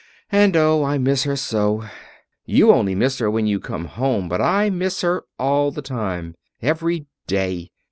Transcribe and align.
And 0.31 0.57
oh! 0.57 0.83
I 0.83 0.97
miss 0.97 1.25
her 1.25 1.35
so. 1.35 1.83
You 2.43 2.71
only 2.71 2.95
miss 2.95 3.19
her 3.19 3.29
when 3.29 3.45
you 3.45 3.59
come 3.59 3.85
home, 3.85 4.27
but 4.27 4.41
I 4.41 4.71
miss 4.71 5.01
her 5.01 5.25
all 5.37 5.69
the 5.69 5.83
time 5.83 6.33
every 6.59 7.05
day!" 7.27 7.69